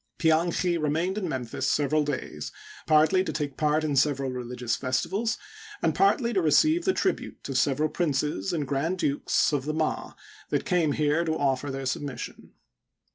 [0.17, 2.51] Pianchi remained in Memphis several days,
[2.87, 5.37] partly to take part in several religious festivals
[5.79, 10.13] and partly to receive the tribute of several princes and grand dukes of the Ma
[10.49, 12.53] that came here to offer their submission.